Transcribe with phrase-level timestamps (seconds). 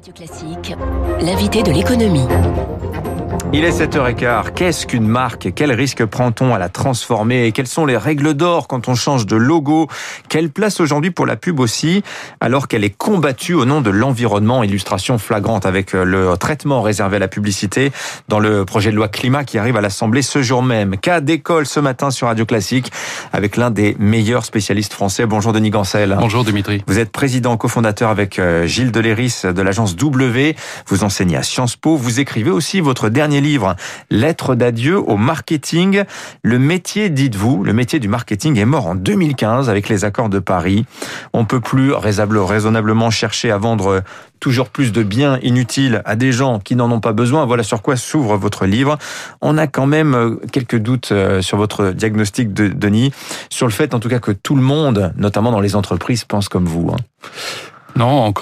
[0.00, 0.74] Radio Classique,
[1.20, 2.26] l'invité de l'économie.
[3.52, 4.52] Il est 7h15.
[4.54, 8.34] Qu'est-ce qu'une marque et quel risque prend-on à la transformer et quelles sont les règles
[8.34, 9.88] d'or quand on change de logo?
[10.28, 12.04] Quelle place aujourd'hui pour la pub aussi?
[12.40, 17.16] Alors qu'elle est combattue au nom de l'environnement Illustration flagrante avec euh, le traitement réservé
[17.16, 17.90] à la publicité
[18.28, 20.96] dans le projet de loi climat qui arrive à l'Assemblée ce jour même.
[20.96, 22.92] Cas d'école ce matin sur Radio Classique
[23.32, 25.26] avec l'un des meilleurs spécialistes français.
[25.26, 26.16] Bonjour Denis Gancel.
[26.20, 26.84] Bonjour Dimitri.
[26.86, 30.56] Vous êtes président cofondateur avec euh, Gilles Deléris de l'agence W.
[30.86, 31.96] Vous enseignez à Sciences Po.
[31.96, 33.76] Vous écrivez aussi votre dernier livre,
[34.10, 36.04] Lettre d'adieu au marketing.
[36.42, 40.38] Le métier, dites-vous, le métier du marketing est mort en 2015 avec les accords de
[40.38, 40.86] Paris.
[41.32, 44.02] On peut plus raisonnablement chercher à vendre
[44.40, 47.44] toujours plus de biens inutiles à des gens qui n'en ont pas besoin.
[47.44, 48.98] Voilà sur quoi s'ouvre votre livre.
[49.40, 53.12] On a quand même euh, quelques doutes euh, sur votre diagnostic, de Denis,
[53.50, 56.48] sur le fait en tout cas que tout le monde, notamment dans les entreprises, pense
[56.48, 56.90] comme vous.
[57.96, 58.32] Non,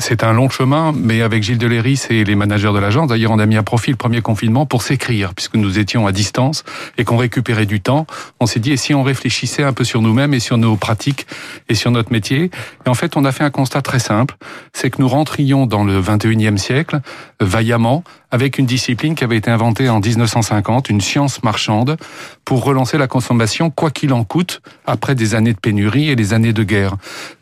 [0.00, 3.38] c'est un long chemin, mais avec Gilles Deléris et les managers de l'agence, d'ailleurs, on
[3.38, 6.64] a mis à profit le premier confinement pour s'écrire, puisque nous étions à distance
[6.96, 8.06] et qu'on récupérait du temps.
[8.40, 11.26] On s'est dit, et si on réfléchissait un peu sur nous-mêmes et sur nos pratiques
[11.68, 12.50] et sur notre métier?
[12.86, 14.36] Et en fait, on a fait un constat très simple,
[14.72, 17.00] c'est que nous rentrions dans le 21e siècle
[17.40, 21.96] vaillamment avec une discipline qui avait été inventée en 1950, une science marchande,
[22.44, 26.34] pour relancer la consommation, quoi qu'il en coûte, après des années de pénurie et des
[26.34, 26.96] années de guerre.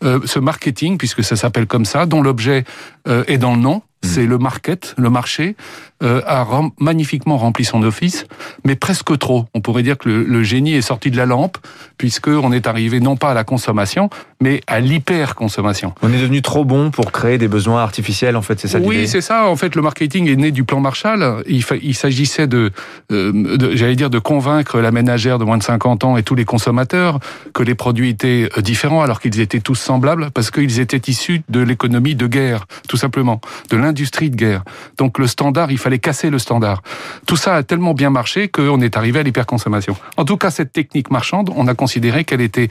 [0.05, 2.65] Euh, ce marketing, puisque ça s'appelle comme ça, dont l'objet
[3.09, 4.09] euh, est dans le nom, Mm.
[4.09, 5.57] c'est le market, le marché,
[6.03, 6.47] euh, a
[6.79, 8.27] magnifiquement rempli son office,
[8.65, 9.47] mais presque trop.
[9.55, 11.57] On pourrait dire que le, génie est sorti de la lampe,
[11.97, 15.95] puisque on est arrivé non pas à la consommation, mais à l'hyper-consommation.
[16.03, 19.09] On est devenu trop bon pour créer des besoins artificiels, en fait, c'est ça Oui,
[19.09, 19.49] c'est ça.
[19.49, 21.43] En fait, le marketing est né du plan Marshall.
[21.49, 22.71] Il, il s'agissait de,
[23.11, 26.35] euh, de j'allais dire, de convaincre la ménagère de moins de 50 ans et tous
[26.35, 27.21] les consommateurs
[27.55, 31.43] que les produits étaient euh, différents, alors qu'ils étaient tous semblables, parce qu'ils étaient issus
[31.49, 34.63] de l'économie de guerre, tout simplement, de l'industrie de guerre.
[34.99, 36.83] Donc le standard, il fallait casser le standard.
[37.27, 39.97] Tout ça a tellement bien marché qu'on est arrivé à l'hyperconsommation.
[40.17, 42.67] En tout cas, cette technique marchande, on a considéré qu'elle était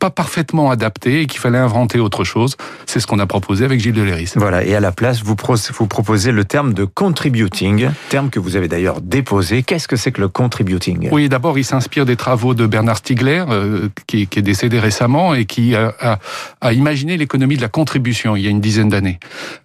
[0.00, 2.56] pas parfaitement adaptée et qu'il fallait inventer autre chose.
[2.86, 4.32] C'est ce qu'on a proposé avec Gilles Deléris.
[4.34, 5.36] Voilà, et à la place, vous,
[5.78, 9.62] vous proposez le terme de contributing, terme que vous avez d'ailleurs déposé.
[9.62, 11.08] Qu'est-ce que c'est que le contributing?
[11.12, 15.34] Oui, d'abord, il s'inspire des travaux de Bernard Stiegler, euh, qui, qui, est décédé récemment
[15.34, 16.18] et qui a, a,
[16.60, 19.20] a imaginé l'économie de la contribution il y a une dizaine d'années.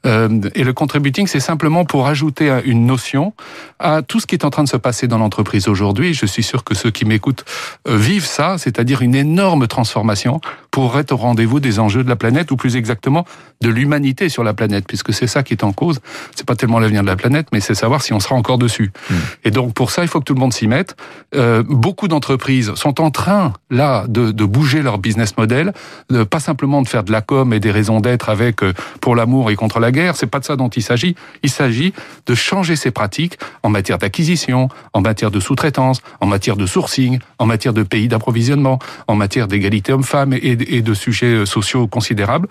[0.06, 3.34] Euh, et le contributing, c'est simplement pour ajouter une notion
[3.80, 6.14] à tout ce qui est en train de se passer dans l'entreprise aujourd'hui.
[6.14, 7.46] Je suis sûr que ceux qui m'écoutent
[7.88, 10.42] euh, vivent ça, c'est-à-dire une énorme transformation
[10.72, 13.26] pour être au rendez-vous des enjeux de la planète, ou plus exactement
[13.62, 16.00] de l'humanité sur la planète, puisque c'est ça qui est en cause.
[16.36, 18.92] C'est pas tellement l'avenir de la planète, mais c'est savoir si on sera encore dessus.
[19.10, 19.16] Hmm.
[19.44, 20.96] Et donc pour ça, il faut que tout le monde s'y mette.
[21.36, 25.74] Euh, beaucoup d'entreprises sont en train là de, de bouger leur business model,
[26.10, 29.16] de, pas simplement de faire de la com et des raisons d'être avec euh, pour
[29.16, 30.16] l'amour et contre la guerre.
[30.16, 31.16] C'est pas de ça dont il s'agit.
[31.44, 31.94] Il s'agit
[32.26, 37.20] de changer ses pratiques en matière d'acquisition, en matière de sous-traitance, en matière de sourcing,
[37.40, 41.88] en matière de pays d'approvisionnement, en matière d'égalité homme-femme et, et de sujets euh, sociaux
[41.88, 42.48] considérables.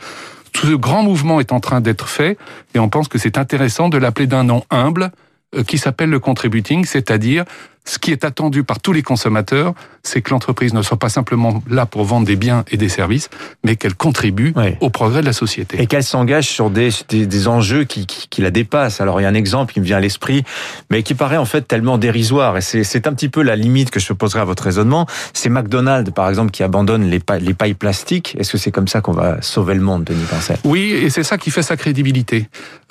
[0.52, 2.36] Tout ce grand mouvement est en train d'être fait
[2.74, 5.10] et on pense que c'est intéressant de l'appeler d'un nom humble
[5.54, 7.44] euh, qui s'appelle le contributing, c'est-à-dire
[7.84, 11.62] ce qui est attendu par tous les consommateurs, c'est que l'entreprise ne soit pas simplement
[11.68, 13.28] là pour vendre des biens et des services,
[13.64, 15.80] mais qu'elle contribue au progrès de la société.
[15.80, 19.00] Et qu'elle s'engage sur des, des, enjeux qui, qui, la dépassent.
[19.00, 20.44] Alors il y a un exemple qui me vient à l'esprit,
[20.90, 22.56] mais qui paraît en fait tellement dérisoire.
[22.56, 25.06] Et c'est un petit peu la limite que je poserai à votre raisonnement.
[25.32, 28.36] C'est McDonald's, par exemple, qui abandonne les, pailles, les pailles plastiques.
[28.38, 30.58] Est-ce que c'est comme ça qu'on va sauver le monde, Denis Pincel?
[30.64, 32.48] Oui, et c'est ça qui fait sa crédibilité.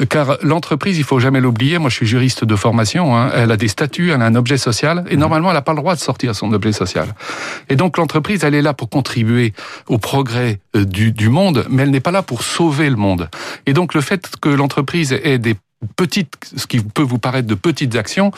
[0.10, 3.58] Car l'entreprise, il faut jamais l'oublier, moi je suis juriste de formation, hein, elle a
[3.58, 5.20] des statuts, elle a un objet social et mhm.
[5.20, 7.08] normalement, elle n'a pas le droit de sortir son objet social.
[7.70, 9.54] Et donc, l'entreprise, elle est là pour contribuer
[9.88, 13.30] au progrès euh, du, du monde, mais elle n'est pas là pour sauver le monde.
[13.66, 15.56] Et donc, le fait que l'entreprise ait des
[15.96, 18.32] petites, ce qui peut vous paraître de petites actions,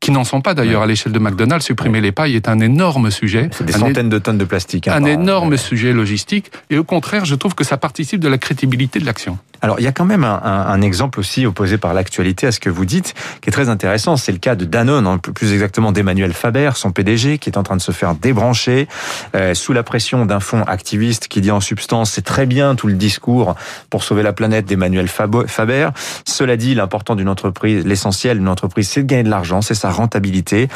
[0.00, 1.64] qui n'en sont pas d'ailleurs à l'échelle de McDonald's.
[1.64, 3.48] Supprimer les pailles est un énorme sujet.
[3.52, 4.88] C'est des centaines de tonnes de plastique.
[4.88, 6.52] Hein, un énorme sujet logistique.
[6.70, 9.38] Et au contraire, je trouve que ça participe de la crédibilité de l'action.
[9.62, 12.60] Alors, il y a quand même un, un, exemple aussi opposé par l'actualité à ce
[12.60, 14.16] que vous dites, qui est très intéressant.
[14.16, 17.62] C'est le cas de Danone, hein, plus exactement d'Emmanuel Faber, son PDG, qui est en
[17.62, 18.86] train de se faire débrancher
[19.34, 22.86] euh, sous la pression d'un fonds activiste qui dit en substance c'est très bien tout
[22.86, 23.56] le discours
[23.90, 25.88] pour sauver la planète d'Emmanuel Faber.
[26.26, 29.90] Cela dit, l'important d'une entreprise, l'essentiel d'une entreprise, c'est de gagner de l'argent, c'est sa
[29.90, 30.68] rentabilité.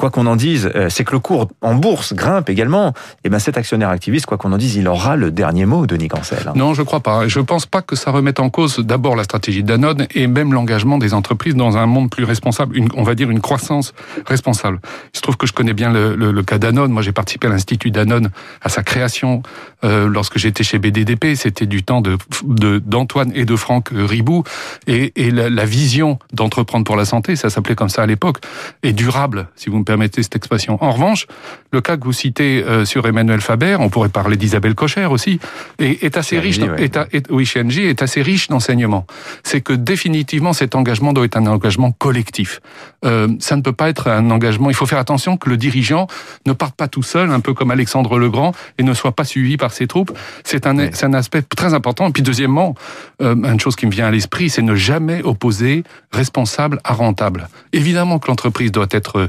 [0.00, 2.94] Quoi qu'on en dise, euh, c'est que le cours en bourse grimpe également.
[3.22, 6.08] Et ben cet actionnaire activiste, quoi qu'on en dise, il aura le dernier mot, Denis
[6.08, 6.50] Cancel.
[6.54, 7.28] Non, je crois pas.
[7.28, 10.54] Je pense pas que ça remette en cause d'abord la stratégie de Danone et même
[10.54, 13.92] l'engagement des entreprises dans un monde plus responsable, une, on va dire une croissance
[14.24, 14.80] responsable.
[15.12, 16.90] Il se trouve que je connais bien le, cas Danone.
[16.90, 18.30] Moi, j'ai participé à l'Institut Danone,
[18.62, 19.42] à sa création
[19.84, 21.34] euh, lorsque j'étais chez BDDP.
[21.34, 24.44] C'était du temps de d'Antoine et de Franck Ribou.
[24.86, 28.38] Et, la vision d'entreprendre pour la santé, ça s'appelait comme ça à l'époque,
[28.82, 30.78] est durable, si vous me permettez cette expression.
[30.80, 31.26] En revanche,
[31.72, 35.40] le cas que vous citez euh, sur Emmanuel Faber, on pourrait parler d'Isabelle Cocher aussi,
[35.78, 36.58] est, est assez riche.
[36.58, 36.84] ouais.
[36.84, 37.60] Est, est, oui, chez
[37.94, 39.04] est assez riche d'enseignements.
[39.42, 42.60] C'est que définitivement cet engagement doit être un engagement collectif.
[43.04, 44.70] Euh, ça ne peut pas être un engagement.
[44.70, 46.06] Il faut faire attention que le dirigeant
[46.46, 49.24] ne parte pas tout seul, un peu comme Alexandre le Grand, et ne soit pas
[49.24, 50.12] suivi par ses troupes.
[50.44, 52.08] C'est un, c'est un aspect très important.
[52.08, 52.74] Et puis deuxièmement,
[53.22, 55.82] euh, une chose qui me vient à l'esprit, c'est ne jamais opposer
[56.12, 57.48] responsable à rentable.
[57.72, 59.28] Évidemment que l'entreprise doit être euh,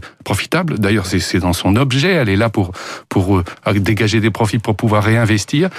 [0.51, 2.11] D'ailleurs, c'est c'est dans son objet.
[2.11, 2.71] Elle est là pour
[3.09, 3.43] pour euh,
[3.75, 5.69] dégager des profits pour pouvoir réinvestir.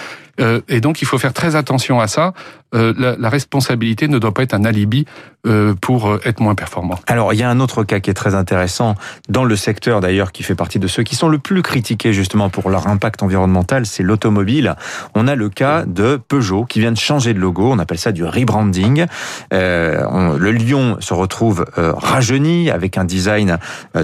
[0.41, 2.33] Euh, et donc, il faut faire très attention à ça.
[2.75, 5.05] Euh, la, responsabilité ne doit pas être un alibi
[5.47, 6.99] euh, pour être moins performant.
[7.07, 8.95] Alors, il y a un autre cas qui est très intéressant
[9.29, 12.49] dans le secteur d'ailleurs, qui fait partie de ceux qui sont le plus critiqués justement
[12.49, 14.75] pour leur impact environnemental, c'est l'automobile.
[15.15, 18.13] On a le cas de Peugeot qui vient de changer de logo, on appelle ça
[18.13, 19.05] du rebranding.
[19.51, 23.59] Le lion se retrouve rajeuni avec un design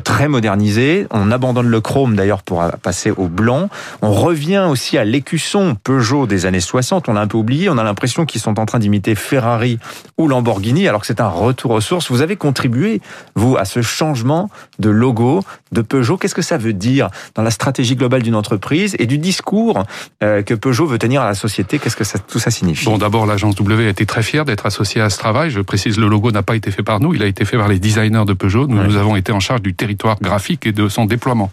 [0.05, 1.07] très modernisé.
[1.11, 3.71] On abandonne le chrome d'ailleurs pour passer au blanc.
[4.03, 7.09] On revient aussi à l'écusson Peugeot des années 60.
[7.09, 7.69] On l'a un peu oublié.
[7.69, 9.79] On a l'impression qu'ils sont en train d'imiter Ferrari
[10.17, 12.11] ou Lamborghini, alors que c'est un retour aux sources.
[12.11, 13.01] Vous avez contribué,
[13.35, 16.17] vous, à ce changement de logo de Peugeot.
[16.17, 19.85] Qu'est-ce que ça veut dire dans la stratégie globale d'une entreprise et du discours
[20.23, 21.79] euh, que Peugeot veut tenir à la société?
[21.79, 22.85] Qu'est-ce que ça, tout ça signifie?
[22.85, 25.51] Bon, d'abord, l'agence W a été très fière d'être associée à ce travail.
[25.51, 27.69] Je précise, le logo n'a pas été fait par nous, il a été fait par
[27.69, 28.67] les designers de Peugeot.
[28.67, 31.51] Nous, nous avons été en charge du territoire graphique et de son déploiement.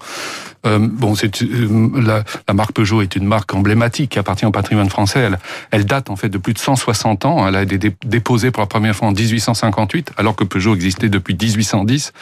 [0.65, 4.51] Euh, bon, c'est euh, la, la marque Peugeot est une marque emblématique qui appartient au
[4.51, 5.19] patrimoine français.
[5.19, 5.39] Elle,
[5.71, 7.47] elle date en fait de plus de 160 ans.
[7.47, 11.09] Elle a été dé- déposée pour la première fois en 1858, alors que Peugeot existait
[11.09, 12.13] depuis 1810.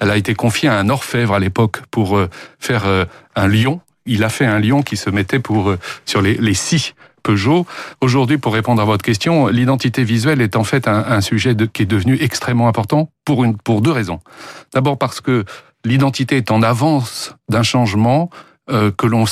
[0.00, 3.04] Elle a été confiée à un orfèvre à l'époque pour euh, faire euh,
[3.36, 3.80] un lion.
[4.06, 7.66] Il a fait un lion qui se mettait pour euh, sur les, les scies Peugeot.
[8.00, 11.66] Aujourd'hui, pour répondre à votre question, l'identité visuelle est en fait un, un sujet de-
[11.66, 14.20] qui est devenu extrêmement important pour, une, pour deux raisons.
[14.72, 15.44] D'abord parce que
[15.84, 18.30] l'identité est en avance d'un changement
[18.70, 19.24] euh, que l'on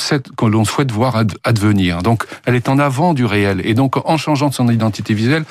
[0.65, 2.01] souhaite voir ad- advenir.
[2.01, 3.61] Donc, elle est en avant du réel.
[3.63, 5.45] Et donc, en changeant son identité visuelle,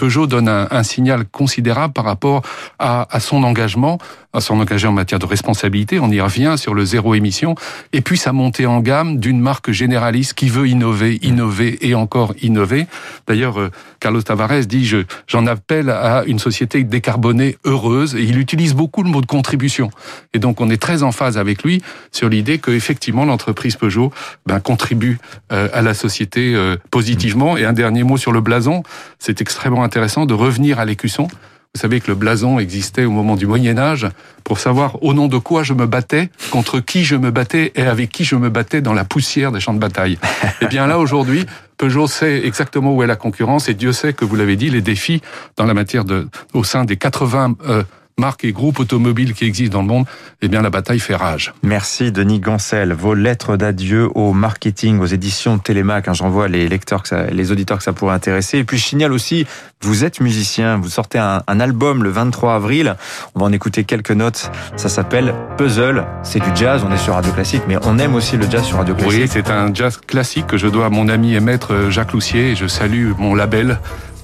[0.00, 2.40] Peugeot donne un, signal considérable par rapport
[2.78, 3.98] à, à son engagement,
[4.32, 5.98] à son engagement en matière de responsabilité.
[6.00, 7.54] On y revient sur le zéro émission.
[7.92, 12.32] Et puis, sa montée en gamme d'une marque généraliste qui veut innover, innover et encore
[12.40, 12.86] innover.
[13.26, 13.70] D'ailleurs, euh,
[14.00, 19.02] Carlos Tavares dit je, j'en appelle à une société décarbonée heureuse et il utilise beaucoup
[19.02, 19.90] le mot de contribution.
[20.32, 24.12] Et donc, on est très en phase avec lui sur l'idée que effectivement l'entreprise Peugeot
[24.46, 25.18] ben, contribue
[25.52, 27.58] euh, à la société euh, positivement.
[27.58, 28.82] Et un dernier mot sur le blason,
[29.18, 31.26] c'est extrêmement intéressant de revenir à l'écusson.
[31.74, 34.06] Vous savez que le blason existait au moment du Moyen Âge
[34.44, 37.82] pour savoir au nom de quoi je me battais, contre qui je me battais et
[37.82, 40.16] avec qui je me battais dans la poussière des champs de bataille.
[40.60, 41.44] Eh bien là aujourd'hui,
[41.76, 44.80] Peugeot sait exactement où est la concurrence et Dieu sait que vous l'avez dit, les
[44.80, 45.22] défis
[45.56, 47.82] dans la matière de, au sein des 80 euh,
[48.20, 50.06] marques et groupes automobiles qui existent dans le monde,
[50.42, 51.52] eh bien la bataille fait rage.
[51.62, 52.92] Merci Denis Gancel.
[52.92, 56.06] Vos lettres d'adieu au marketing, aux éditions Télémac.
[56.06, 58.58] Hein, J'envoie les lecteurs, que ça, les auditeurs que ça pourrait intéresser.
[58.58, 59.46] Et puis je signale aussi,
[59.80, 62.94] vous êtes musicien, vous sortez un, un album le 23 avril.
[63.34, 64.50] On va en écouter quelques notes.
[64.76, 66.06] Ça s'appelle Puzzle.
[66.22, 66.84] C'est du jazz.
[66.86, 69.22] On est sur Radio Classique, mais on aime aussi le jazz sur Radio Classique.
[69.22, 72.12] Oui, c'est un jazz classique que je dois à mon ami et maître euh, Jacques
[72.12, 72.50] Loussier.
[72.50, 73.78] Et je salue mon label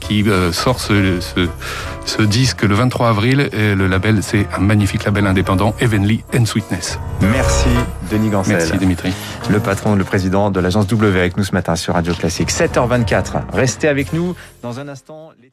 [0.06, 1.48] qui euh, sort ce, ce,
[2.04, 3.48] ce disque le 23 avril.
[3.52, 6.98] Et le label, c'est un magnifique label indépendant, Heavenly and Sweetness.
[7.20, 7.68] Merci
[8.10, 8.56] Denis Gancel.
[8.56, 9.12] Merci Dimitri.
[9.50, 12.50] Le patron, le président de l'agence W avec nous ce matin sur Radio Classique.
[12.50, 13.42] 7h24.
[13.52, 15.30] Restez avec nous dans un instant.
[15.42, 15.50] les